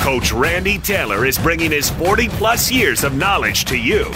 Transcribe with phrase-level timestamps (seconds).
[0.00, 4.06] Coach Randy Taylor is bringing his 40 plus years of knowledge to you.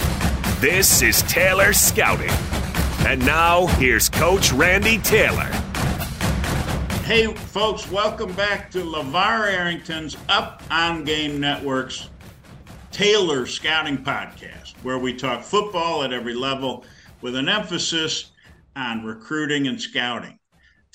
[0.59, 2.31] This is Taylor Scouting.
[3.05, 5.45] And now, here's Coach Randy Taylor.
[7.03, 12.09] Hey, folks, welcome back to LaVar Arrington's Up on Game Network's
[12.91, 16.83] Taylor Scouting Podcast, where we talk football at every level
[17.21, 18.31] with an emphasis
[18.75, 20.39] on recruiting and scouting.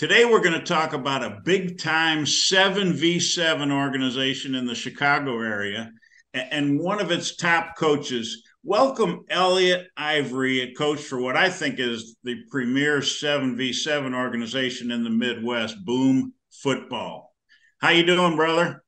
[0.01, 5.93] Today, we're going to talk about a big time 7v7 organization in the Chicago area
[6.33, 8.43] and one of its top coaches.
[8.65, 15.05] Welcome, Elliott Ivory, a coach for what I think is the premier 7v7 organization in
[15.05, 17.35] the Midwest, Boom Football.
[17.83, 18.83] How you doing, brother?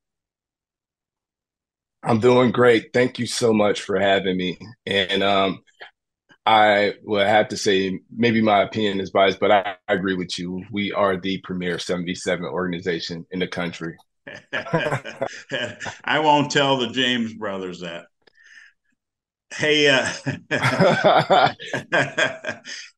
[2.03, 2.95] I'm doing great.
[2.95, 4.59] Thank you so much for having me.
[4.87, 5.63] And um,
[6.45, 10.39] I would have to say maybe my opinion is biased, but I, I agree with
[10.39, 10.65] you.
[10.73, 13.97] We are the premier 77 organization in the country.
[14.53, 18.07] I won't tell the James brothers that.
[19.55, 20.09] Hey, uh,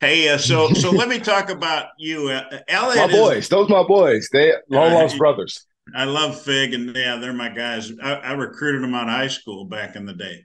[0.01, 3.11] hey, uh, so so let me talk about you, uh, Elliott.
[3.11, 4.29] My boys, is, those my boys.
[4.33, 5.67] They long lost brothers.
[5.97, 7.91] I love Fig, and yeah, they're my guys.
[8.01, 10.45] I, I recruited them out of high school back in the day.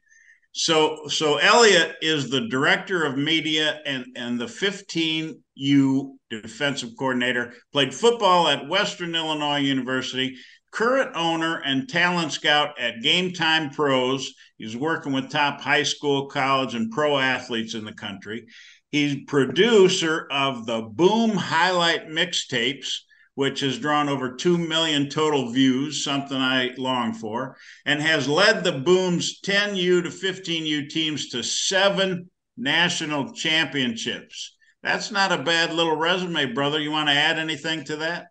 [0.59, 7.53] So so Elliott is the director of media and and the 15U defensive coordinator.
[7.71, 10.35] Played football at Western Illinois University.
[10.71, 14.33] Current owner and talent scout at Game Time Pros.
[14.57, 18.45] He's working with top high school, college, and pro athletes in the country.
[18.91, 22.97] He's producer of the Boom Highlight mixtapes
[23.39, 27.55] which has drawn over 2 million total views, something I long for,
[27.85, 34.57] and has led the Boom's 10U to 15U teams to seven national championships.
[34.83, 36.81] That's not a bad little resume, brother.
[36.81, 38.25] You want to add anything to that?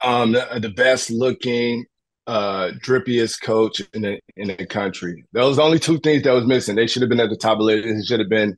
[0.00, 1.86] Um, the, the best looking,
[2.28, 5.24] uh, drippiest coach in the in the country.
[5.32, 6.76] Those only two things that was missing.
[6.76, 7.84] They should have been at the top of the list.
[7.84, 8.56] It should have been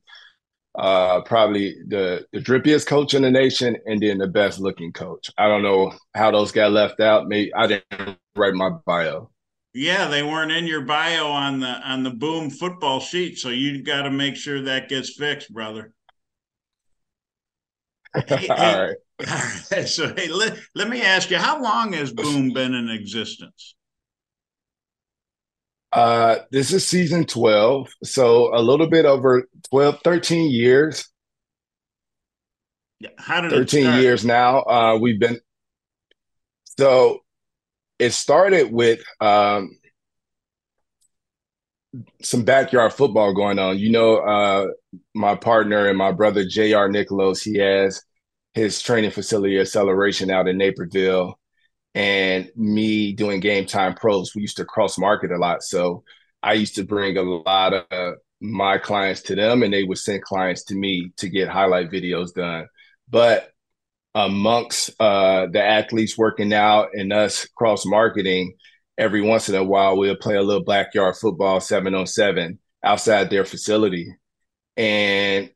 [0.78, 5.28] uh, probably the, the drippiest coach in the nation and then the best looking coach.
[5.36, 7.26] I don't know how those got left out.
[7.26, 9.30] Maybe I didn't write my bio.
[9.75, 13.82] Yeah, they weren't in your bio on the on the boom football sheet, so you
[13.82, 15.92] got to make sure that gets fixed, brother.
[18.26, 18.96] Hey, all hey, right.
[19.28, 19.36] All
[19.72, 19.88] right.
[19.88, 23.74] So hey, let, let me ask you, how long has Boom been in existence?
[25.93, 31.08] Uh, this is season 12, so a little bit over 12, 13 years.
[33.00, 34.62] Yeah, how did 13 years now.
[34.62, 35.38] Uh, we've been
[36.64, 37.20] so
[37.99, 39.70] it started with um
[42.23, 43.79] some backyard football going on.
[43.79, 44.67] You know, uh,
[45.14, 46.88] my partner and my brother J.R.
[46.88, 48.02] Nicholas, he has
[48.55, 51.38] his training facility acceleration out in Naperville,
[51.94, 54.35] and me doing game time pros.
[54.35, 56.05] We used to cross market a lot, so
[56.43, 60.23] I used to bring a lot of my clients to them, and they would send
[60.23, 62.67] clients to me to get highlight videos done.
[63.08, 63.50] But
[64.14, 68.55] amongst uh, the athletes working out and us cross marketing,
[68.96, 73.31] every once in a while we'll play a little backyard football seven on seven outside
[73.31, 74.14] their facility.
[74.76, 75.50] And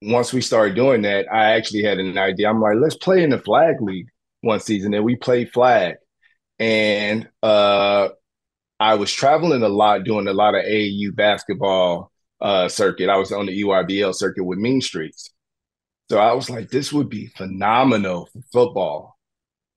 [0.00, 2.48] once we started doing that, I actually had an idea.
[2.48, 4.08] I'm like, let's play in the flag league
[4.42, 4.92] one season.
[4.92, 5.96] And we played flag.
[6.58, 8.10] And uh,
[8.78, 13.08] I was traveling a lot, doing a lot of AAU basketball uh, circuit.
[13.08, 15.30] I was on the EYBL circuit with Mean Streets.
[16.10, 19.16] So I was like, this would be phenomenal for football.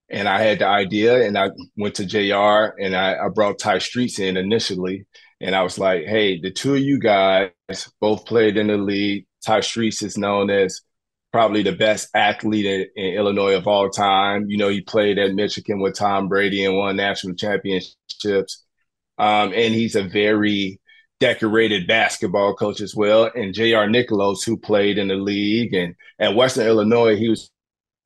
[0.09, 3.79] And I had the idea and I went to JR and I, I brought Tai
[3.79, 5.05] Streets in initially.
[5.41, 7.51] And I was like, hey, the two of you guys
[7.99, 9.25] both played in the league.
[9.45, 10.81] Tai Streets is known as
[11.35, 14.49] probably the best athlete in, in, Illinois of all time.
[14.49, 18.63] You know, he played at Michigan with Tom Brady and won national championships.
[19.17, 20.79] Um, and he's a very
[21.19, 23.29] decorated basketball coach as well.
[23.35, 23.89] And J.R.
[23.89, 27.51] Nicholas, who played in the league and at Western Illinois, he was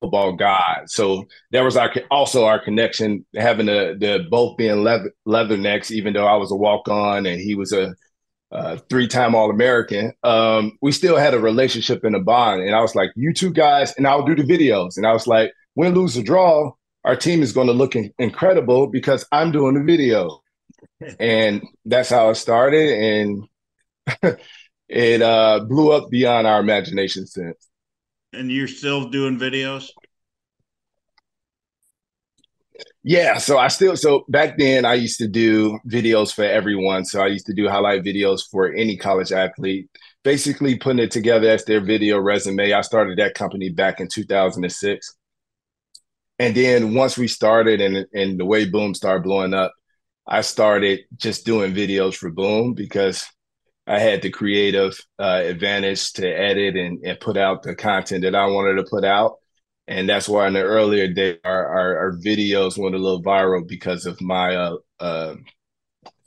[0.02, 0.86] football god.
[0.90, 6.14] So that was our also our connection, having the the both being leather, leathernecks, even
[6.14, 7.94] though I was a walk on and he was a,
[8.51, 10.13] a three time All American.
[10.24, 12.62] Um, we still had a relationship and a bond.
[12.62, 14.98] And I was like, you two guys, and I'll do the videos.
[14.98, 16.72] And I was like, win, lose, or draw,
[17.06, 20.42] our team is going to look in- incredible because I'm doing the video.
[21.19, 22.90] and that's how it started.
[22.92, 23.48] And
[24.90, 27.68] it uh, blew up beyond our imagination since.
[28.34, 29.90] And you're still doing videos?
[33.04, 37.06] Yeah, so I still so back then I used to do videos for everyone.
[37.06, 39.90] So I used to do highlight videos for any college athlete,
[40.24, 42.74] basically putting it together as their video resume.
[42.74, 45.16] I started that company back in 2006.
[46.40, 49.74] And then once we started and and the way Boom started blowing up,
[50.28, 53.25] I started just doing videos for Boom because
[53.88, 58.36] I had the creative uh, advantage to edit and, and put out the content that
[58.36, 59.38] I wanted to put out.
[59.89, 63.68] And that's why in the earlier day, our, our, our videos went a little viral
[63.68, 65.36] because of my uh, uh,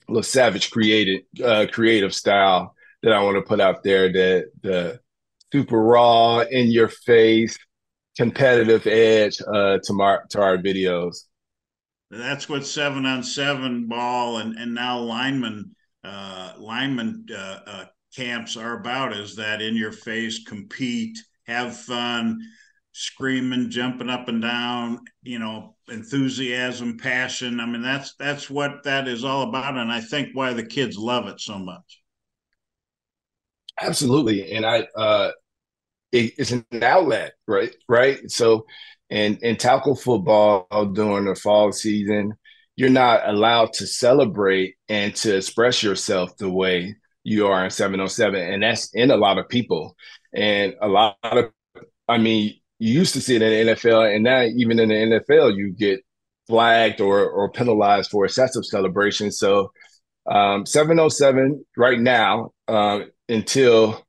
[0.09, 2.75] little savage created uh, creative style
[3.05, 4.13] that I want to put out there.
[4.13, 5.01] The the
[5.53, 7.57] super raw, in your face,
[8.17, 11.19] competitive edge uh, to my to our videos.
[12.11, 18.57] That's what seven on seven ball and and now lineman uh, lineman uh, uh, camps
[18.57, 21.17] are about is that in your face, compete,
[21.47, 22.41] have fun,
[22.93, 27.61] screaming, jumping up and down, you know, enthusiasm, passion.
[27.61, 30.97] I mean, that's that's what that is all about, and I think why the kids
[30.97, 32.01] love it so much.
[33.81, 35.33] Absolutely, and I, uh,
[36.13, 37.75] it, it's an outlet, right?
[37.89, 38.31] Right.
[38.31, 38.67] So,
[39.11, 42.35] and in tackle football during the fall season,
[42.77, 48.41] you're not allowed to celebrate and to express yourself the way you are in 707
[48.41, 49.97] and that's in a lot of people
[50.35, 51.51] and a lot of
[52.09, 54.95] i mean you used to see it in the nfl and now even in the
[54.95, 56.01] nfl you get
[56.47, 59.31] flagged or or penalized for excessive celebration.
[59.31, 59.73] So
[60.31, 64.05] um, 707 right now um, until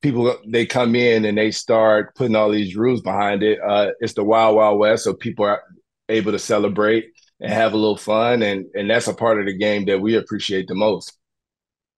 [0.00, 4.14] people they come in and they start putting all these rules behind it uh, it's
[4.14, 5.62] the wild wild west so people are
[6.08, 7.06] able to celebrate
[7.40, 10.16] and have a little fun and and that's a part of the game that we
[10.16, 11.16] appreciate the most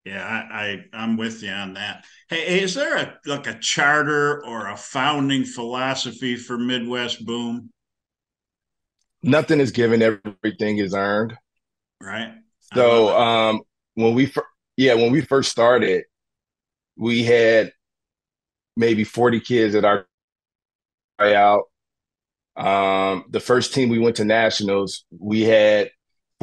[0.04, 2.04] yeah i, I am with you on that.
[2.28, 7.70] Hey is there a like a charter or a founding philosophy for midwest boom?
[9.22, 11.34] Nothing is given everything is earned.
[12.02, 12.34] Right.
[12.74, 13.60] So um
[13.94, 14.46] when we fir-
[14.76, 16.04] yeah when we first started
[16.96, 17.72] we had
[18.76, 20.06] maybe 40 kids at our
[21.20, 21.64] out
[22.56, 25.90] um, the first team we went to nationals, we had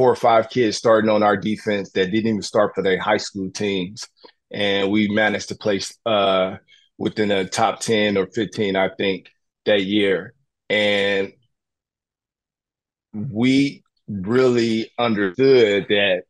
[0.02, 3.18] four or five kids starting on our defense that didn't even start for their high
[3.18, 4.08] school teams,
[4.52, 6.56] and we managed to place uh,
[6.98, 9.28] within the top ten or fifteen, I think,
[9.68, 10.34] that year.
[10.72, 11.34] And
[13.14, 16.24] we really understood that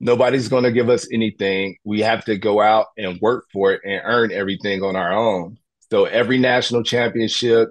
[0.00, 1.76] nobody's going to give us anything.
[1.84, 5.58] We have to go out and work for it and earn everything on our own.
[5.92, 7.68] So every national championship,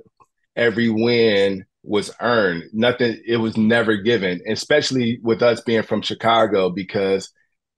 [0.55, 2.63] every win was earned.
[2.73, 7.31] Nothing, it was never given, especially with us being from Chicago, because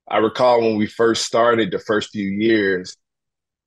[0.09, 2.97] I recall when we first started the first few years,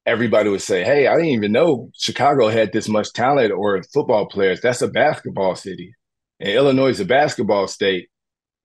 [0.04, 4.26] everybody would say, Hey, I didn't even know Chicago had this much talent or football
[4.26, 4.60] players.
[4.60, 5.94] That's a basketball city.
[6.38, 8.08] And Illinois is a basketball state.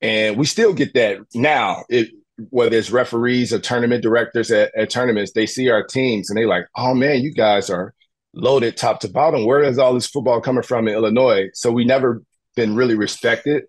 [0.01, 1.83] And we still get that now.
[1.89, 2.09] It
[2.49, 6.45] whether it's referees or tournament directors at, at tournaments, they see our teams and they
[6.45, 7.93] like, oh man, you guys are
[8.33, 9.45] loaded top to bottom.
[9.45, 11.49] Where is all this football coming from in Illinois?
[11.53, 12.23] So we never
[12.55, 13.63] been really respected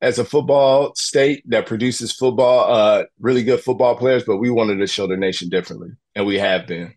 [0.00, 4.76] as a football state that produces football, uh, really good football players, but we wanted
[4.76, 6.94] to show the nation differently, and we have been.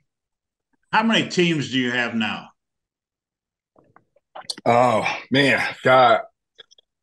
[0.92, 2.50] How many teams do you have now?
[4.66, 6.22] Oh man, God.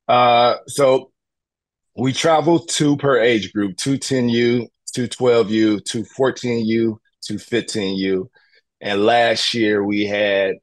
[0.07, 1.11] Uh, so
[1.97, 8.29] we travel two per age group, two 10U, two 12U, two 14U, two 15U.
[8.85, 10.57] And last year we had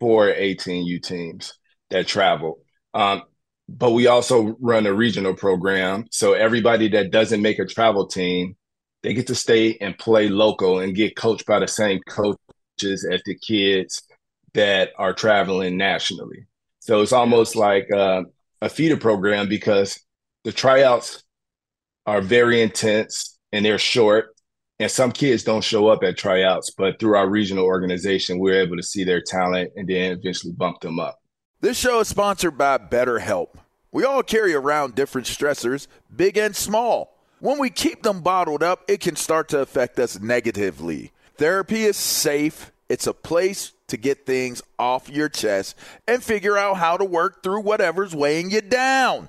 [0.00, 1.52] four 18U teams
[1.90, 2.58] that traveled.
[2.94, 3.22] Um,
[3.68, 6.06] but we also run a regional program.
[6.10, 8.56] So everybody that doesn't make a travel team,
[9.02, 12.38] they get to stay and play local and get coached by the same coaches
[12.80, 14.02] as the kids
[14.54, 16.46] that are traveling nationally.
[16.78, 18.22] So it's almost like uh,
[18.62, 20.00] a feeder program because
[20.44, 21.24] the tryouts
[22.06, 24.35] are very intense and they're short
[24.78, 28.76] and some kids don't show up at tryouts, but through our regional organization, we're able
[28.76, 31.20] to see their talent and then eventually bump them up.
[31.60, 33.56] This show is sponsored by BetterHelp.
[33.90, 37.16] We all carry around different stressors, big and small.
[37.38, 41.12] When we keep them bottled up, it can start to affect us negatively.
[41.36, 46.76] Therapy is safe, it's a place to get things off your chest and figure out
[46.76, 49.28] how to work through whatever's weighing you down.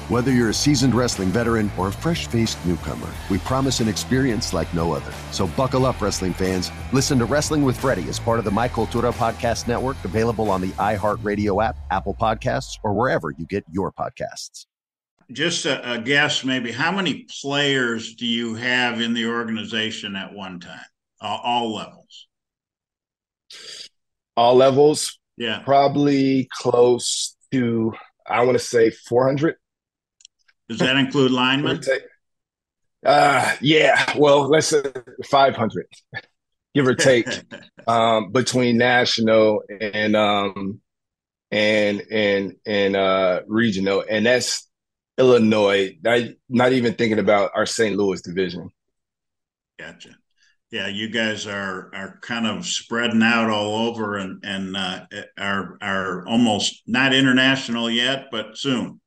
[0.11, 4.51] Whether you're a seasoned wrestling veteran or a fresh faced newcomer, we promise an experience
[4.51, 5.09] like no other.
[5.31, 6.69] So buckle up, wrestling fans.
[6.91, 10.59] Listen to Wrestling with Freddie as part of the My Cultura Podcast Network, available on
[10.59, 14.65] the iHeartRadio app, Apple Podcasts, or wherever you get your podcasts.
[15.31, 20.33] Just a, a guess, maybe how many players do you have in the organization at
[20.33, 20.81] one time?
[21.21, 22.27] Uh, all levels.
[24.35, 25.17] All levels?
[25.37, 25.59] Yeah.
[25.59, 27.93] Probably close to,
[28.27, 29.55] I want to say 400.
[30.71, 31.81] Does that include linemen?
[33.03, 34.13] Uh, yeah.
[34.15, 34.83] Well, let's say
[35.25, 35.87] 500,
[36.75, 37.25] give or take,
[37.87, 40.79] um, between national and um,
[41.49, 44.69] and and and uh, regional, and that's
[45.17, 45.97] Illinois.
[46.05, 47.97] I, not even thinking about our St.
[47.97, 48.69] Louis division.
[49.79, 50.11] Gotcha.
[50.69, 55.07] Yeah, you guys are are kind of spreading out all over, and and uh,
[55.39, 59.00] are are almost not international yet, but soon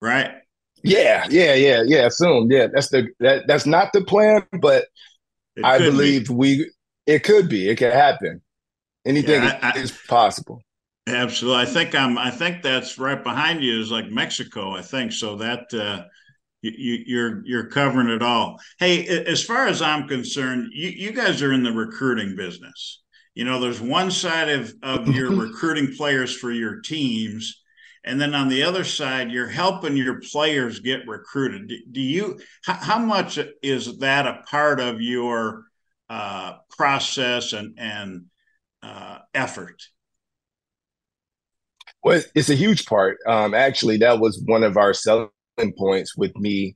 [0.00, 0.32] right?
[0.82, 2.08] Yeah, yeah, yeah, yeah.
[2.08, 2.68] Soon, yeah.
[2.72, 4.86] That's the that that's not the plan, but
[5.62, 6.34] I believe be.
[6.34, 6.70] we
[7.06, 7.68] it could be.
[7.68, 8.40] It could happen.
[9.04, 10.62] Anything yeah, I, is possible.
[11.06, 11.62] Absolutely.
[11.62, 12.18] I think I'm.
[12.18, 14.74] I think that's right behind you is like Mexico.
[14.74, 15.36] I think so.
[15.36, 16.04] That uh,
[16.62, 18.58] you, you're you're covering it all.
[18.78, 23.02] Hey, as far as I'm concerned, you, you guys are in the recruiting business.
[23.34, 27.59] You know, there's one side of of your recruiting players for your teams,
[28.04, 31.68] and then on the other side you're helping your players get recruited.
[31.68, 35.64] Do, do you how, how, much is that a part of your
[36.08, 38.26] uh, process and and
[38.82, 39.82] uh, effort?
[42.02, 43.18] Well it's a huge part.
[43.26, 45.30] Um, actually that was one of our selling
[45.76, 46.74] points with me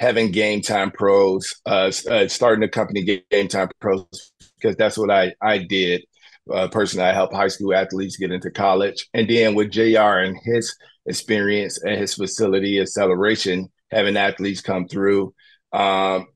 [0.00, 5.10] having game time pros uh, uh, starting a company game time pros because that's what
[5.10, 6.02] i i did
[6.52, 9.08] uh, person I help high school athletes get into college.
[9.14, 10.74] And then with JR and his
[11.06, 15.34] experience and his facility, acceleration, having athletes come through,
[15.72, 16.26] um,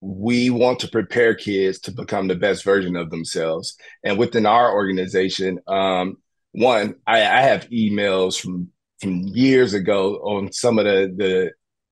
[0.00, 3.76] we want to prepare kids to become the best version of themselves.
[4.04, 6.18] And within our organization, um,
[6.52, 8.68] one, I, I, have emails from
[9.00, 11.50] from years ago on some of the the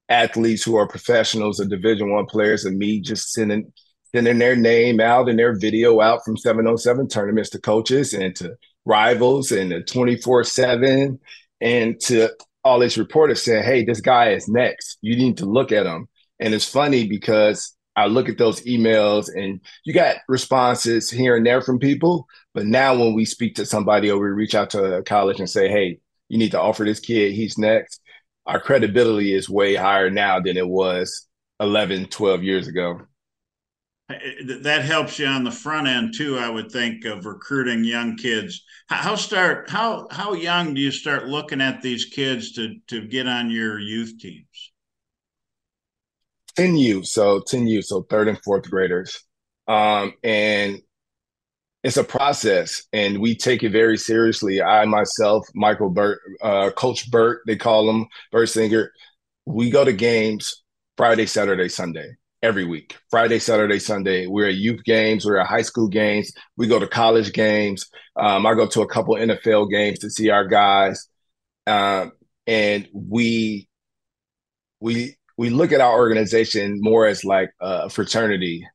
[0.09, 3.73] athletes who are professionals or Division One players, and me just sending
[4.15, 8.57] sending their name out and their video out from 707 tournaments to coaches and to
[8.85, 11.19] rivals and the 24 7
[11.61, 12.31] and to
[12.65, 14.99] all these reporters saying, hey, this guy is next.
[15.01, 16.09] You need to look at him.
[16.41, 21.47] And it's funny because I look at those emails and you got responses here and
[21.47, 22.27] there from people.
[22.55, 25.49] But now when we speak to somebody or we reach out to a college and
[25.49, 25.99] say, hey,
[26.29, 28.01] you need to offer this kid, he's next,
[28.47, 31.27] our credibility is way higher now than it was
[31.61, 33.01] 11, 12 years ago
[34.09, 38.63] that helps you on the front end too i would think of recruiting young kids.
[38.89, 43.27] How start how how young do you start looking at these kids to to get
[43.27, 44.73] on your youth teams?
[46.57, 49.25] 10 u so 10 u so third and fourth graders.
[49.67, 50.81] Um and
[51.83, 54.63] it's a process and we take it very seriously.
[54.63, 58.93] I myself michael burt uh, coach burt they call him burt singer.
[59.47, 60.63] We go to games
[60.97, 62.97] friday saturday sunday every week.
[63.11, 66.87] Friday saturday sunday we're at youth games we're at high school games we go to
[66.87, 67.89] college games.
[68.17, 71.09] Um, i go to a couple nfl games to see our guys.
[71.67, 72.13] Um,
[72.47, 73.69] and we
[74.81, 78.67] we we look at our organization more as like a fraternity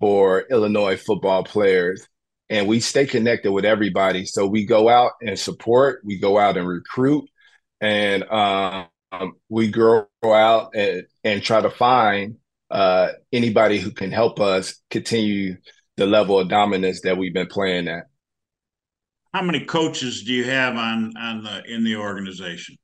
[0.00, 2.06] for illinois football players.
[2.48, 4.24] And we stay connected with everybody.
[4.24, 7.28] So we go out and support we go out and recruit.
[7.80, 8.88] And um,
[9.48, 12.36] we grow out and, and try to find
[12.70, 15.56] uh, anybody who can help us continue
[15.96, 18.04] the level of dominance that we've been playing at.
[19.32, 22.76] How many coaches do you have on on the in the organization?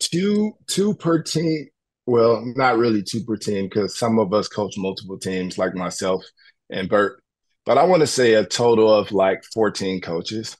[0.00, 1.68] Two two per team.
[2.04, 6.24] Well, not really two per team because some of us coach multiple teams, like myself
[6.70, 7.22] and Bert.
[7.64, 10.56] But I want to say a total of like 14 coaches.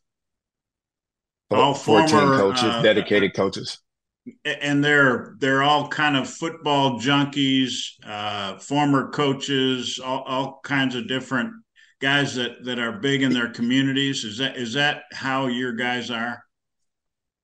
[1.51, 3.79] All 14 former, coaches, uh, dedicated coaches
[4.45, 11.09] and they're they're all kind of football junkies, uh, former coaches, all, all kinds of
[11.09, 11.53] different
[12.01, 14.25] guys that that are big in their communities.
[14.25, 16.43] Is that is that how your guys are?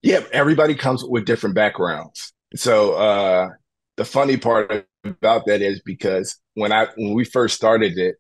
[0.03, 2.33] Yeah, everybody comes with different backgrounds.
[2.57, 3.51] So uh,
[3.97, 8.17] the funny part about that is because when I when we first started it,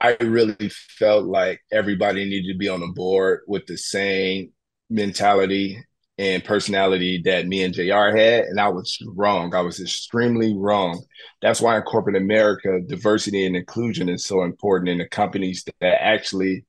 [0.00, 4.52] I really felt like everybody needed to be on the board with the same
[4.90, 5.82] mentality
[6.16, 9.54] and personality that me and JR had, and I was wrong.
[9.54, 11.02] I was extremely wrong.
[11.42, 14.90] That's why in corporate America, diversity and inclusion is so important.
[14.90, 16.64] And the companies that actually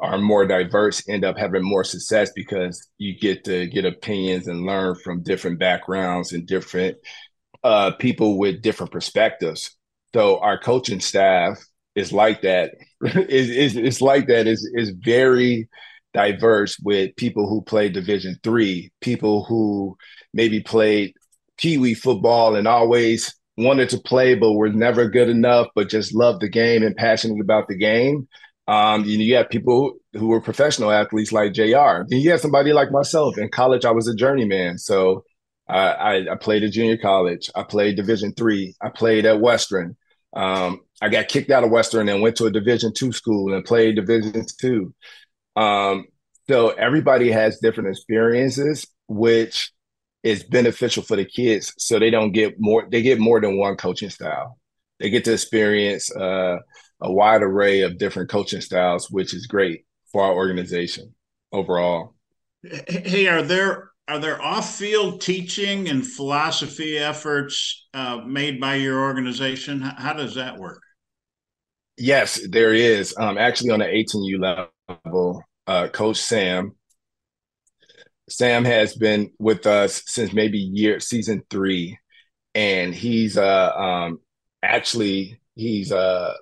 [0.00, 4.66] are more diverse end up having more success because you get to get opinions and
[4.66, 6.98] learn from different backgrounds and different
[7.62, 9.76] uh, people with different perspectives.
[10.12, 12.74] So our coaching staff is like that.
[13.00, 14.46] it's, it's like that.
[14.46, 15.68] Is is very
[16.14, 19.96] diverse with people who play division three people who
[20.32, 21.12] maybe played
[21.58, 26.40] pee-wee football and always wanted to play but were never good enough but just loved
[26.40, 28.26] the game and passionate about the game.
[28.66, 32.40] Um, you, know, you have people who were professional athletes like jr then you have
[32.40, 33.36] somebody like myself.
[33.36, 34.78] In college i was a journeyman.
[34.78, 35.24] So
[35.68, 37.50] I, I, played at junior college.
[37.54, 38.74] I played division three.
[38.82, 39.96] I played at western.
[40.34, 43.64] Um, i got kicked out of western and went to a division two school and
[43.64, 44.94] played division two
[45.56, 46.04] um,
[46.48, 49.72] so everybody has different experiences, which
[50.22, 51.72] is beneficial for the kids.
[51.78, 54.58] So they don't get more, they get more than one coaching style.
[55.00, 56.58] They get to experience uh,
[57.00, 61.14] a wide array of different coaching styles, which is great for our organization
[61.52, 62.14] overall.
[62.62, 69.80] Hey, are there are there off-field teaching and philosophy efforts uh, made by your organization?
[69.80, 70.82] How does that work?
[71.96, 73.14] Yes, there is.
[73.16, 74.68] Um, actually, on the 18U level,
[75.66, 76.72] uh, Coach Sam.
[78.28, 81.98] Sam has been with us since maybe year season three,
[82.54, 84.18] and he's uh um
[84.62, 86.32] actually he's uh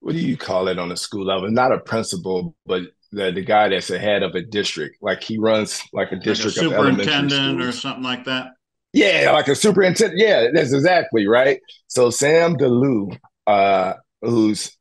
[0.00, 1.50] what do you call it on the school level?
[1.50, 4.96] Not a principal, but the the guy that's ahead of a district.
[5.02, 8.52] Like he runs like a district like a superintendent or something like that.
[8.92, 10.18] Yeah, like a superintendent.
[10.18, 11.60] Yeah, that's exactly right.
[11.86, 14.76] So Sam DeLu, uh, who's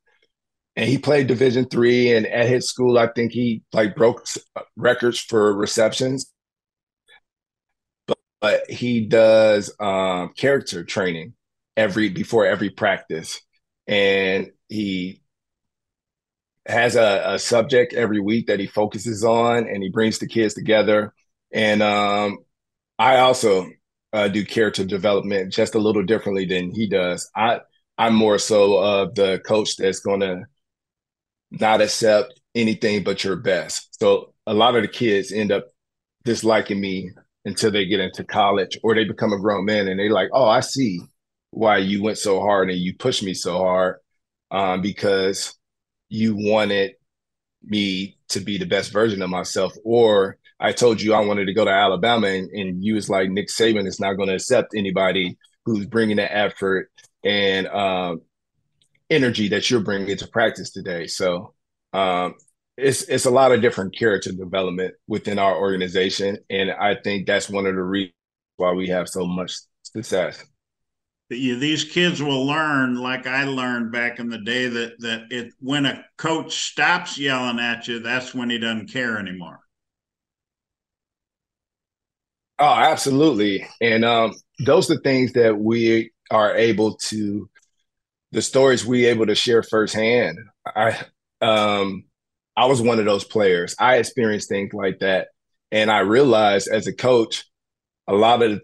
[0.80, 4.26] and he played Division three, and at his school, I think he like broke
[4.78, 6.32] records for receptions.
[8.08, 11.34] But, but he does um, character training
[11.76, 13.42] every before every practice,
[13.88, 15.22] and he
[16.66, 20.54] has a, a subject every week that he focuses on, and he brings the kids
[20.54, 21.14] together.
[21.52, 22.38] And um,
[22.98, 23.68] I also
[24.14, 27.30] uh, do character development just a little differently than he does.
[27.36, 27.60] I
[27.98, 30.46] I'm more so of the coach that's going to
[31.52, 34.00] not accept anything but your best.
[34.00, 35.68] So a lot of the kids end up
[36.24, 37.12] disliking me
[37.46, 40.48] until they get into college or they become a grown man and they're like, oh,
[40.48, 41.00] I see
[41.52, 43.98] why you went so hard and you pushed me so hard
[44.52, 45.56] um, because
[46.10, 46.94] you wanted
[47.64, 51.54] me to be the best version of myself or I told you I wanted to
[51.54, 54.76] go to Alabama, and, and you was like Nick Saban is not going to accept
[54.76, 56.92] anybody who's bringing the effort
[57.24, 58.22] and um,
[59.10, 61.08] energy that you're bringing to practice today.
[61.08, 61.54] So
[61.94, 62.36] um,
[62.78, 67.50] it's it's a lot of different character development within our organization, and I think that's
[67.50, 68.14] one of the reasons
[68.58, 70.44] why we have so much success.
[71.30, 75.86] These kids will learn, like I learned back in the day, that that it when
[75.86, 79.60] a coach stops yelling at you, that's when he doesn't care anymore.
[82.58, 83.66] Oh, absolutely.
[83.80, 84.34] And um,
[84.66, 87.50] those are things that we are able to,
[88.32, 90.38] the stories we able to share firsthand.
[90.66, 91.00] I,
[91.42, 92.06] um,
[92.56, 93.76] I was one of those players.
[93.80, 95.30] I experienced things like that,
[95.72, 97.46] and I realized as a coach,
[98.08, 98.62] a lot of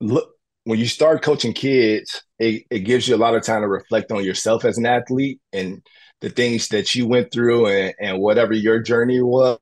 [0.00, 0.30] look
[0.64, 4.12] when you start coaching kids, it, it gives you a lot of time to reflect
[4.12, 5.82] on yourself as an athlete and
[6.20, 9.58] the things that you went through and, and whatever your journey was.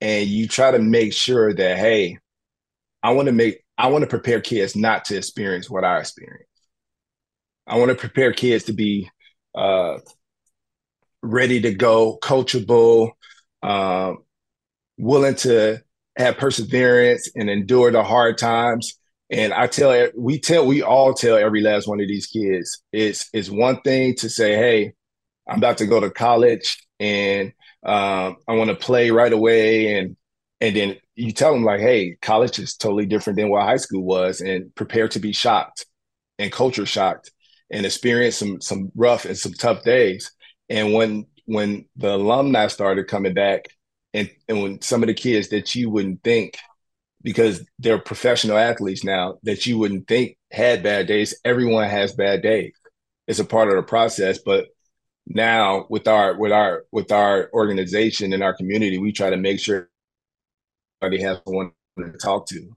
[0.00, 2.18] And you try to make sure that, hey,
[3.02, 6.48] I want to make I want to prepare kids not to experience what I experienced.
[7.68, 9.10] I want to prepare kids to be
[9.54, 9.98] uh,
[11.22, 13.10] ready to go, coachable,
[13.62, 14.18] um,
[14.96, 15.82] willing to
[16.16, 18.98] have perseverance and endure the hard times.
[19.30, 23.28] And I tell we tell we all tell every last one of these kids it's
[23.34, 24.94] it's one thing to say, hey,
[25.46, 27.52] I'm about to go to college and
[27.84, 30.16] um, I want to play right away and
[30.60, 34.02] and then you tell them like, hey, college is totally different than what high school
[34.02, 35.84] was, and prepare to be shocked
[36.38, 37.30] and culture shocked
[37.70, 40.30] and experienced some some rough and some tough days.
[40.68, 43.66] And when when the alumni started coming back,
[44.14, 46.56] and and when some of the kids that you wouldn't think
[47.22, 52.42] because they're professional athletes now that you wouldn't think had bad days, everyone has bad
[52.42, 52.72] days.
[53.26, 54.68] It's a part of the process, but
[55.26, 59.60] now with our with our with our organization and our community, we try to make
[59.60, 59.90] sure
[61.02, 62.76] everybody has someone to talk to.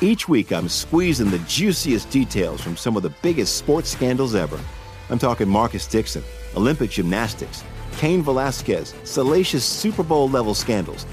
[0.00, 4.60] Each week, I'm squeezing the juiciest details from some of the biggest sports scandals ever.
[5.10, 6.22] I'm talking Marcus Dixon,
[6.54, 7.64] Olympic gymnastics,
[7.96, 11.06] Cain Velasquez, salacious Super Bowl level scandals,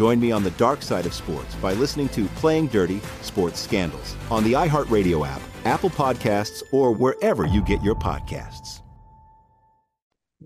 [0.00, 4.16] Join me on the dark side of sports by listening to Playing Dirty Sports Scandals
[4.30, 8.80] on the iHeartRadio app, Apple Podcasts, or wherever you get your podcasts.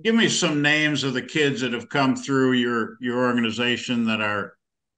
[0.02, 4.20] Give me some names of the kids that have come through your your organization that
[4.20, 4.54] are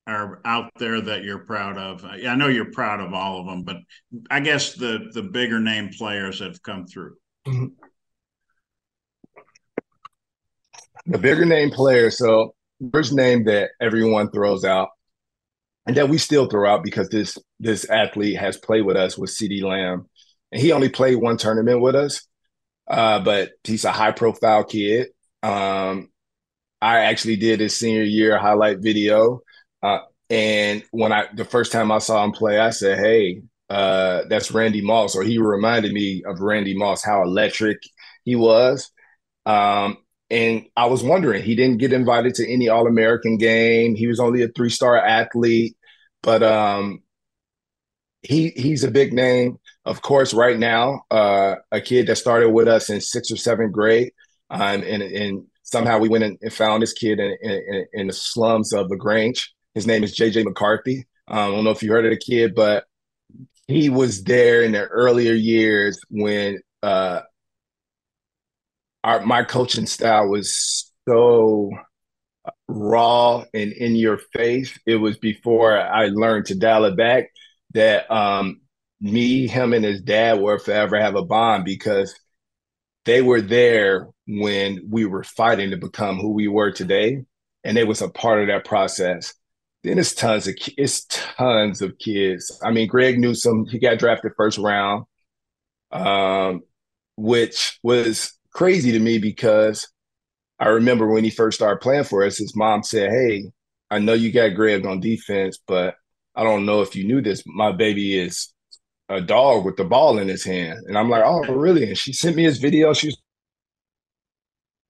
[0.07, 2.05] are out there that you're proud of.
[2.05, 3.77] I know you're proud of all of them, but
[4.31, 7.17] I guess the the bigger name players that have come through.
[11.09, 12.19] The bigger name players.
[12.19, 12.55] So
[12.93, 14.89] first name that everyone throws out
[15.87, 19.31] and that we still throw out because this this athlete has played with us with
[19.31, 20.09] CeeDee Lamb.
[20.53, 22.27] And he only played one tournament with us.
[22.89, 25.09] Uh, but he's a high profile kid.
[25.43, 26.11] Um,
[26.81, 29.41] I actually did his senior year highlight video.
[29.83, 34.23] Uh, and when I the first time I saw him play, I said, Hey, uh,
[34.29, 37.79] that's Randy Moss, or he reminded me of Randy Moss, how electric
[38.25, 38.91] he was.
[39.45, 39.99] Um,
[40.31, 43.95] and I was wondering, he didn't get invited to any All American game.
[43.95, 45.77] He was only a three star athlete,
[46.23, 47.03] but um,
[48.23, 49.59] he he's a big name.
[49.85, 53.73] Of course, right now, uh, a kid that started with us in sixth or seventh
[53.73, 54.13] grade,
[54.51, 58.73] um, and and somehow we went and found this kid in, in, in the slums
[58.73, 59.53] of Lagrange.
[59.77, 61.07] His name is JJ McCarthy.
[61.29, 62.85] Um, I don't know if you heard of the kid, but
[63.69, 67.21] he was there in the earlier years when uh,
[69.05, 71.71] our my coaching style was so
[72.69, 74.79] raw and in your face.
[74.87, 77.27] It was before I learned to dial it back
[77.75, 78.63] that um,
[79.03, 82.19] me, him, and his dad were forever have a bond because
[83.05, 87.27] they were there when we were fighting to become who we were today,
[87.63, 89.35] and it was a part of that process.
[89.87, 92.61] Then it's tons of it's tons of kids.
[92.65, 95.05] I mean, Greg Newsome, he got drafted first round,
[95.93, 96.63] um,
[97.17, 99.87] which was crazy to me because
[100.59, 103.53] I remember when he first started playing for us, his mom said, Hey,
[103.89, 105.95] I know you got Greg on defense, but
[106.35, 107.45] I don't know if you knew this.
[107.47, 108.53] My baby is
[109.09, 110.81] a dog with the ball in his hand.
[110.89, 111.91] And I'm like, Oh, really?
[111.91, 112.93] And she sent me his video.
[112.93, 113.17] She's,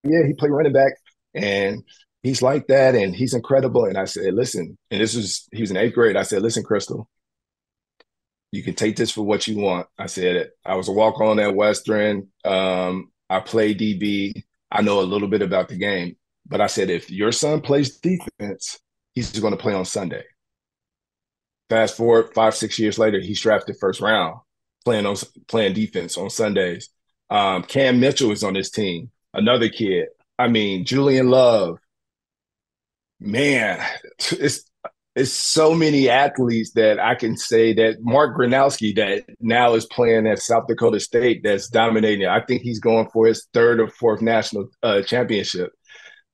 [0.05, 0.95] Yeah, he played running back
[1.35, 1.83] and
[2.27, 3.85] he's like that and he's incredible.
[3.85, 6.17] And I said, Listen, and this was, he was in eighth grade.
[6.17, 7.09] I said, Listen, Crystal,
[8.53, 9.87] you can take this for what you want.
[9.99, 12.29] I said, I was a walk on at Western.
[12.45, 14.43] Um, I play DB.
[14.71, 16.17] I know a little bit about the game.
[16.49, 18.79] But I said, if your son plays defense,
[19.15, 20.25] he's going to play on Sunday.
[21.69, 24.39] Fast forward five, six years later, he's drafted first round,
[24.85, 25.17] playing on
[25.49, 26.91] playing defense on Sundays.
[27.29, 30.09] Um, Cam Mitchell is on this team, another kid.
[30.39, 31.79] I mean, Julian Love.
[33.21, 33.85] Man,
[34.33, 34.71] it's
[35.15, 40.27] it's so many athletes that I can say that Mark Gronowski that now is playing
[40.27, 42.27] at South Dakota State that's dominating.
[42.27, 45.73] I think he's going for his third or fourth national uh, championship.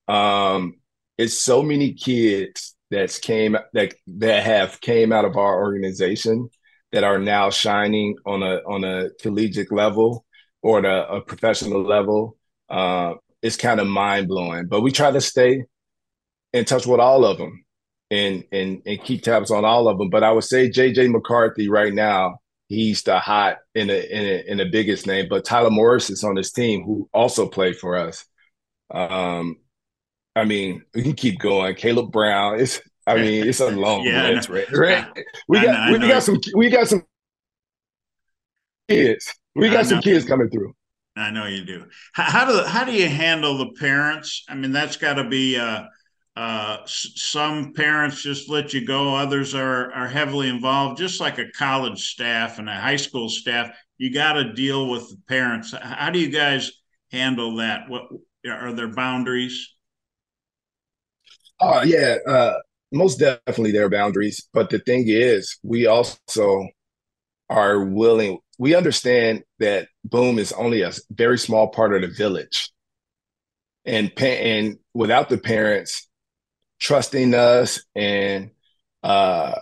[0.09, 0.75] Um,
[1.17, 6.49] it's so many kids that's came that that have came out of our organization
[6.91, 10.25] that are now shining on a on a collegiate level
[10.63, 12.37] or a, a professional level.
[12.69, 15.65] Uh, it's kind of mind blowing, but we try to stay
[16.53, 17.65] in touch with all of them
[18.13, 20.11] and and and keep tabs on all of them.
[20.11, 22.39] But I would say JJ McCarthy right now,
[22.69, 25.27] he's the hot in the in, a, in the biggest name.
[25.29, 28.25] But Tyler Morris is on this team who also played for us.
[28.91, 29.57] Um,
[30.37, 31.75] I mean, we can keep going.
[31.75, 32.61] Caleb Brown.
[32.61, 34.71] It's I mean, it's a long yeah, list, right?
[34.73, 35.07] right?
[35.49, 37.05] We got know, we got some we got some
[38.89, 39.35] kids.
[39.55, 40.75] We got some kids coming through.
[41.17, 41.85] I know you do.
[42.13, 44.45] How, how do how do you handle the parents?
[44.49, 45.57] I mean, that's got to be.
[45.57, 45.85] Uh,
[46.37, 49.15] uh, some parents just let you go.
[49.15, 53.71] Others are are heavily involved just like a college staff and a high school staff.
[53.99, 55.75] You got to deal with the parents.
[55.81, 56.73] How do you guys
[57.11, 57.89] handle that?
[57.89, 58.05] What
[58.49, 59.69] are there boundaries?
[61.61, 62.55] Oh uh, yeah uh,
[62.91, 66.67] most definitely there are boundaries but the thing is we also
[67.49, 72.71] are willing we understand that boom is only a very small part of the village.
[73.85, 76.09] And and without the parents
[76.83, 78.51] trusting us and
[79.05, 79.55] uh,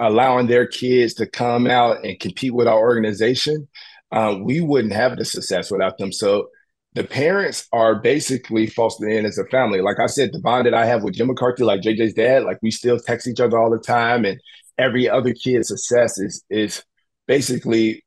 [0.00, 3.68] allowing their kids to come out and compete with our organization,
[4.10, 6.12] uh, we wouldn't have the success without them.
[6.12, 6.48] So
[6.94, 9.80] the parents are basically fostered in as a family.
[9.80, 12.58] Like I said, the bond that I have with Jim McCarthy, like JJ's dad, like
[12.62, 14.40] we still text each other all the time, and
[14.76, 16.84] every other kid's success is is
[17.26, 18.04] basically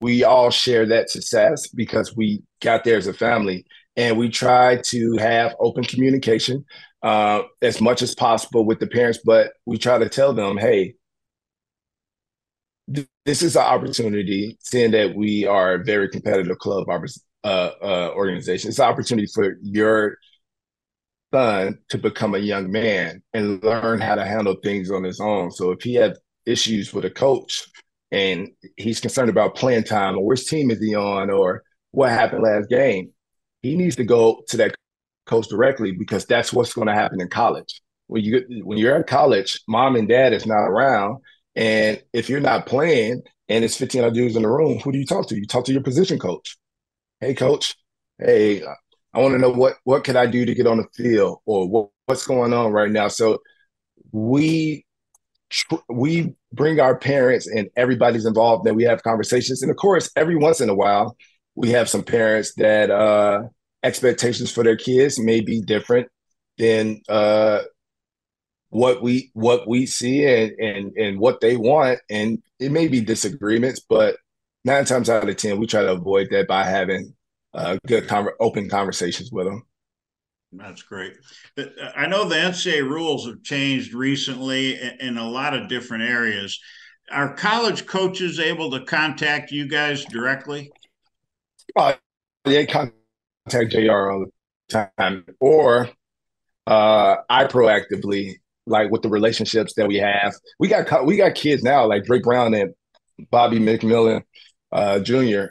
[0.00, 3.66] we all share that success because we got there as a family
[3.96, 6.64] and we try to have open communication
[7.02, 10.94] uh, as much as possible with the parents, but we try to tell them, hey,
[12.94, 16.86] th- this is an opportunity, seeing that we are a very competitive club
[17.44, 17.46] uh,
[17.82, 18.68] uh, organization.
[18.68, 20.16] It's an opportunity for your
[21.32, 25.50] son to become a young man and learn how to handle things on his own.
[25.50, 27.66] So if he had issues with a coach
[28.10, 32.42] and he's concerned about playing time or which team is he on or what happened
[32.42, 33.12] last game,
[33.62, 34.74] he needs to go to that
[35.30, 37.80] coach directly because that's what's going to happen in college.
[38.08, 41.22] When you when you're at college, mom and dad is not around,
[41.54, 44.98] and if you're not playing and it's 15 other dudes in the room, who do
[44.98, 45.36] you talk to?
[45.36, 46.56] You talk to your position coach.
[47.20, 47.76] Hey, coach.
[48.18, 48.62] Hey,
[49.14, 51.68] I want to know what what can I do to get on the field or
[51.68, 53.06] what, what's going on right now.
[53.06, 53.38] So
[54.10, 54.84] we
[55.88, 58.64] we bring our parents and everybody's involved.
[58.64, 61.16] Then we have conversations, and of course, every once in a while,
[61.54, 63.42] we have some parents that uh,
[63.82, 66.08] expectations for their kids may be different
[66.58, 67.60] than uh,
[68.68, 73.00] what we what we see and and and what they want, and it may be
[73.00, 74.16] disagreements, but
[74.64, 77.14] nine times out of ten, we try to avoid that by having
[77.54, 79.64] uh, good con- open conversations with them.
[80.52, 81.16] That's great.
[81.96, 86.58] I know the NCAA rules have changed recently in a lot of different areas.
[87.12, 90.70] Are college coaches able to contact you guys directly?
[91.76, 91.94] Uh,
[92.44, 92.99] they contact
[93.50, 95.88] JR all the time, or
[96.66, 98.36] uh, I proactively,
[98.66, 100.34] like with the relationships that we have.
[100.58, 102.74] We got we got kids now, like Drake Brown and
[103.30, 104.22] Bobby McMillan
[104.72, 105.46] uh, Jr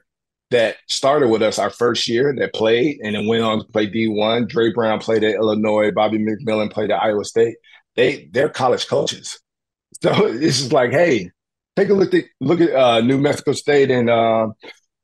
[0.52, 3.88] that started with us our first year that played and then went on to play
[3.88, 4.48] D1.
[4.48, 5.92] Dre Brown played at Illinois.
[5.92, 7.58] Bobby McMillan played at Iowa State.
[7.96, 9.40] They they're college coaches.
[10.02, 11.30] So it's just like, hey,
[11.76, 14.48] take a look at look at uh, New Mexico State and uh,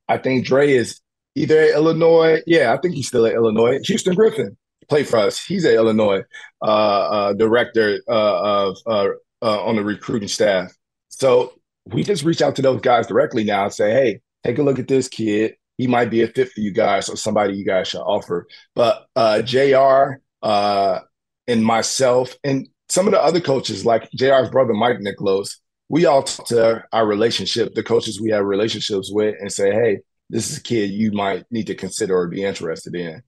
[0.08, 1.02] I think Dre is
[1.36, 2.42] either at Illinois.
[2.48, 3.80] Yeah, I think he's still at Illinois.
[3.84, 4.58] Houston Griffin
[4.90, 5.44] played for us.
[5.44, 6.24] He's at Illinois
[6.62, 9.10] uh, uh director uh, of uh,
[9.42, 10.74] on the recruiting staff.
[11.10, 11.54] So
[11.86, 14.80] we just reach out to those guys directly now and say, hey, take a look
[14.80, 15.56] at this kid.
[15.78, 18.48] He might be a fit for you guys or somebody you guys should offer.
[18.76, 21.00] But uh, JR uh,
[21.48, 26.24] and myself and some of the other coaches, like JR's brother, Mike Nichols, we all
[26.24, 30.58] talk to our relationship, the coaches we have relationships with, and say, hey, this is
[30.58, 33.22] a kid you might need to consider or be interested in.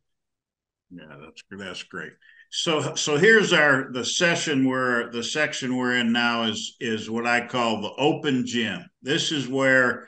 [0.89, 2.13] Yeah, that's that's great.
[2.49, 7.27] So so here's our the session where the section we're in now is is what
[7.27, 8.86] I call the open gym.
[9.01, 10.07] This is where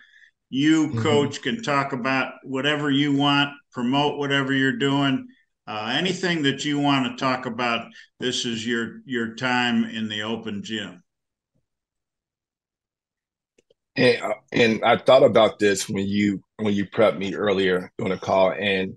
[0.50, 1.02] you, mm-hmm.
[1.02, 5.28] coach, can talk about whatever you want, promote whatever you're doing.
[5.68, 7.88] Uh, anything that you want to talk about,
[8.20, 11.04] this is your your time in the open gym.
[14.00, 18.10] And, uh, and I thought about this when you when you prepped me earlier on
[18.10, 18.96] the call, and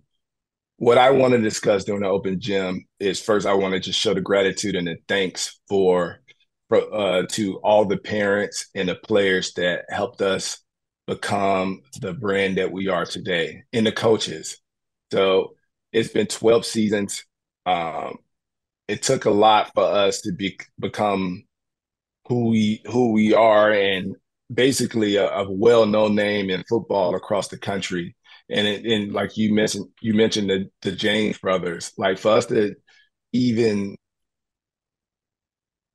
[0.77, 3.99] what I want to discuss during the open gym is first I want to just
[3.99, 6.21] show the gratitude and the thanks for,
[6.69, 10.59] for uh, to all the parents and the players that helped us
[11.09, 14.59] become the brand that we are today and the coaches.
[15.11, 15.57] So
[15.93, 17.25] it's been 12 seasons.
[17.67, 18.19] Um,
[18.87, 21.43] it took a lot for us to be become
[22.29, 24.15] who we who we are and
[24.53, 28.17] basically a, a well-known name in football across the country.
[28.51, 31.93] And it, and like you mentioned, you mentioned the the James brothers.
[31.97, 32.75] Like for us to
[33.33, 33.97] even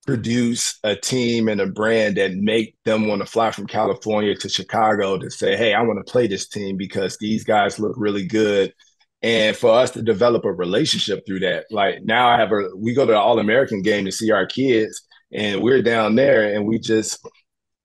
[0.07, 4.47] produce a team and a brand that make them want to fly from California to
[4.47, 8.25] Chicago to say, hey, I want to play this team because these guys look really
[8.25, 8.73] good.
[9.21, 12.93] And for us to develop a relationship through that, like now I have a, we
[12.93, 15.01] go to the All American game to see our kids,
[15.33, 17.19] and we're down there and we just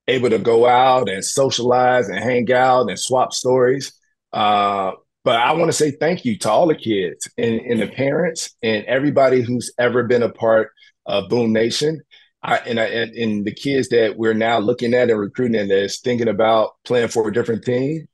[0.09, 3.93] able to go out and socialize and hang out and swap stories.
[4.33, 4.93] Uh,
[5.25, 8.57] but I want to say thank you to all the kids and, and the parents
[8.63, 10.71] and everybody who's ever been a part
[11.07, 12.01] of Boom Nation.
[12.43, 16.01] I, and, I, and the kids that we're now looking at and recruiting and that's
[16.01, 18.09] thinking about playing for a different team,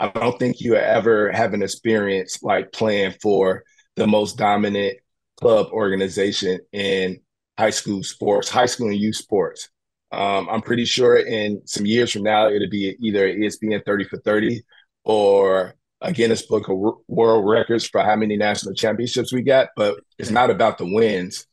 [0.00, 3.62] I don't think you ever have an experience like playing for
[3.94, 4.96] the most dominant
[5.36, 7.20] club organization in
[7.56, 9.68] high school sports, high school and youth sports.
[10.12, 14.18] Um, I'm pretty sure in some years from now, it'll be either ESPN 30 for
[14.18, 14.62] 30
[15.04, 19.68] or a Guinness Book of World Records for how many national championships we got.
[19.76, 21.46] But it's not about the wins.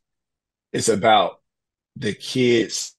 [0.73, 1.41] It's about
[1.95, 2.95] the kids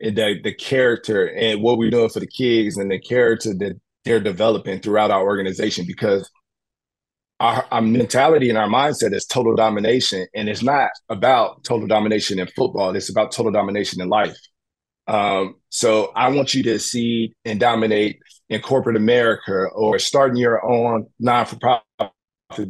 [0.00, 3.80] and the, the character and what we're doing for the kids and the character that
[4.04, 6.30] they're developing throughout our organization because
[7.40, 12.38] our, our, mentality and our mindset is total domination and it's not about total domination
[12.38, 14.36] in football it's about total domination in life
[15.08, 20.64] um, so i want you to see and dominate in corporate america or starting your
[20.64, 22.12] own non-for-profit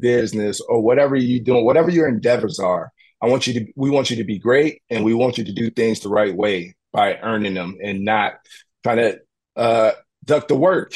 [0.01, 4.11] business or whatever you're doing whatever your endeavors are I want you to we want
[4.11, 7.17] you to be great and we want you to do things the right way by
[7.17, 8.35] earning them and not
[8.83, 9.21] trying to
[9.57, 9.93] uh,
[10.25, 10.93] duck the work.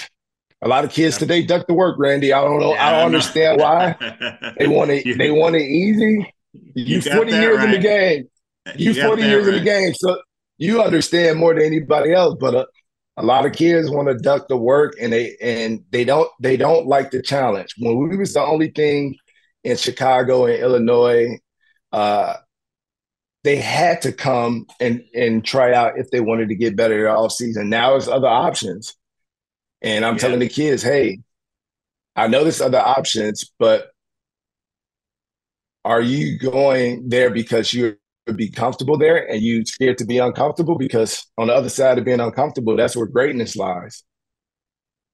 [0.63, 2.33] A lot of kids today duck the work, Randy.
[2.33, 2.75] I don't know.
[2.75, 3.97] Yeah, I don't understand why.
[4.59, 5.19] they want it.
[5.19, 6.33] They want it easy.
[6.75, 7.65] You, you 40 years right.
[7.65, 8.29] in the game.
[8.77, 9.55] You, you 40 years right.
[9.55, 9.95] in the game.
[9.95, 10.21] So
[10.63, 12.37] you understand more than anybody else.
[12.39, 12.67] But uh,
[13.17, 16.57] a lot of kids want to duck the work and they and they don't they
[16.57, 17.75] don't like the challenge.
[17.79, 19.17] When we was the only thing
[19.65, 21.39] in Chicago and Illinois,
[21.91, 22.35] uh,
[23.43, 27.29] they had to come and and try out if they wanted to get better all
[27.29, 27.69] season.
[27.69, 28.95] Now there's other options.
[29.83, 30.21] And I'm yeah.
[30.21, 31.19] telling the kids, hey,
[32.15, 33.91] I know there's other options, but
[35.85, 37.97] are you going there because you
[38.33, 42.05] be comfortable there and you scared to be uncomfortable because on the other side of
[42.05, 44.05] being uncomfortable, that's where greatness lies.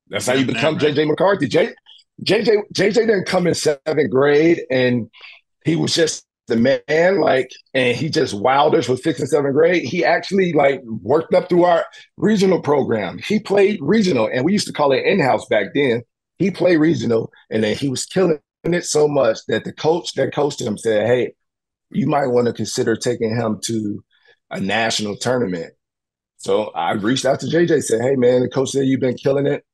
[0.09, 1.49] That's how you become JJ McCarthy.
[1.49, 1.75] J,
[2.25, 5.11] JJ JJ didn't come in seventh grade and
[5.65, 6.57] he was just the
[6.89, 9.85] man, like, and he just wowed us with sixth and seventh grade.
[9.85, 11.85] He actually like worked up through our
[12.17, 13.19] regional program.
[13.19, 16.03] He played regional, and we used to call it in-house back then.
[16.39, 20.35] He played regional, and then he was killing it so much that the coach that
[20.35, 21.35] coached him said, "Hey,
[21.91, 24.03] you might want to consider taking him to
[24.51, 25.73] a national tournament.
[26.37, 29.47] So I reached out to JJ, said, Hey man, the coach said you've been killing
[29.47, 29.65] it.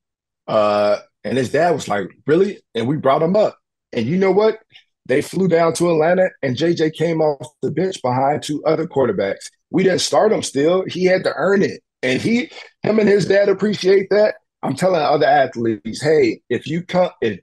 [0.46, 2.60] Uh, and his dad was like, Really?
[2.74, 3.58] And we brought him up.
[3.92, 4.58] And you know what?
[5.06, 9.50] They flew down to Atlanta and JJ came off the bench behind two other quarterbacks.
[9.70, 10.84] We didn't start him still.
[10.86, 11.82] He had to earn it.
[12.02, 12.50] And he,
[12.82, 14.36] him and his dad appreciate that.
[14.62, 17.38] I'm telling other athletes, hey, if you come, if,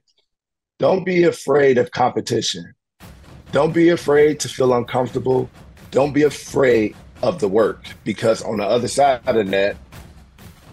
[0.80, 2.74] don't be afraid of competition.
[3.52, 5.48] Don't be afraid to feel uncomfortable.
[5.90, 9.76] Don't be afraid of the work because on the other side of that,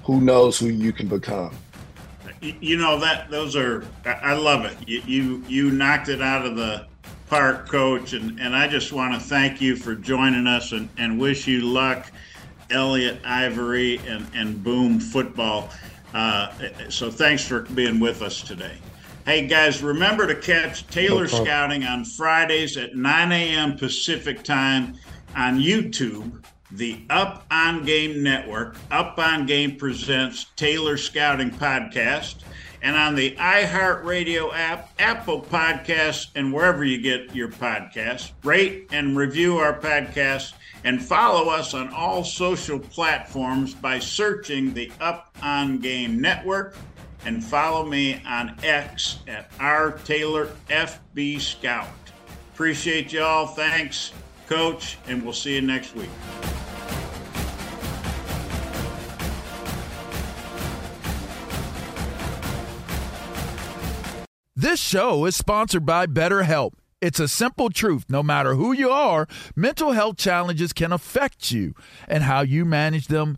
[0.03, 1.55] who knows who you can become.
[2.41, 4.77] You know that those are I love it.
[4.87, 6.87] You you, you knocked it out of the
[7.27, 11.19] park, coach, and, and I just want to thank you for joining us and, and
[11.19, 12.11] wish you luck,
[12.71, 15.69] Elliott Ivory and, and Boom Football.
[16.13, 16.51] Uh,
[16.89, 18.77] so thanks for being with us today.
[19.25, 23.77] Hey guys, remember to catch Taylor no Scouting on Fridays at 9 a.m.
[23.77, 24.95] Pacific time
[25.35, 28.77] on YouTube, the Up on Game Network.
[28.89, 32.37] Up on Game presents Taylor Scouting Podcast,
[32.81, 38.31] and on the iHeartRadio app, Apple Podcasts, and wherever you get your podcasts.
[38.43, 40.53] Rate and review our podcast
[40.85, 46.75] and follow us on all social platforms by searching the Up on Game Network
[47.25, 51.87] and follow me on X at R Taylor FB Scout.
[52.53, 53.47] Appreciate y'all.
[53.47, 54.11] Thanks,
[54.47, 56.09] Coach, and we'll see you next week.
[64.55, 66.73] This show is sponsored by BetterHelp.
[66.99, 68.03] It's a simple truth.
[68.09, 71.73] No matter who you are, mental health challenges can affect you,
[72.09, 73.37] and how you manage them